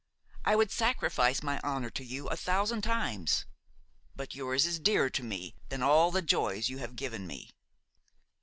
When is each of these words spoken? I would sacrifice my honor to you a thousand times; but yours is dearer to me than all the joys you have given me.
I 0.43 0.55
would 0.55 0.71
sacrifice 0.71 1.43
my 1.43 1.59
honor 1.63 1.91
to 1.91 2.03
you 2.03 2.25
a 2.27 2.35
thousand 2.35 2.81
times; 2.81 3.45
but 4.15 4.33
yours 4.33 4.65
is 4.65 4.79
dearer 4.79 5.11
to 5.11 5.21
me 5.23 5.53
than 5.69 5.83
all 5.83 6.09
the 6.09 6.23
joys 6.23 6.69
you 6.69 6.79
have 6.79 6.95
given 6.95 7.27
me. 7.27 7.51